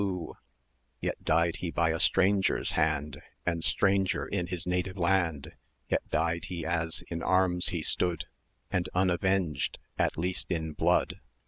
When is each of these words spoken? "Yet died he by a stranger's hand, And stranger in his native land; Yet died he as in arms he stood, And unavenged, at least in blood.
"Yet 1.01 1.23
died 1.23 1.57
he 1.57 1.69
by 1.69 1.91
a 1.91 1.99
stranger's 1.99 2.71
hand, 2.71 3.21
And 3.45 3.63
stranger 3.63 4.25
in 4.25 4.47
his 4.47 4.65
native 4.65 4.97
land; 4.97 5.51
Yet 5.89 6.01
died 6.09 6.45
he 6.45 6.65
as 6.65 7.03
in 7.09 7.21
arms 7.21 7.67
he 7.67 7.83
stood, 7.83 8.25
And 8.71 8.89
unavenged, 8.95 9.77
at 9.99 10.17
least 10.17 10.49
in 10.49 10.73
blood. 10.73 11.19